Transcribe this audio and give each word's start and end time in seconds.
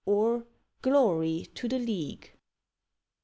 or, 0.03 0.43
"Glory 0.81 1.45
to 1.53 1.67
the 1.67 1.77
League!" 1.77 2.31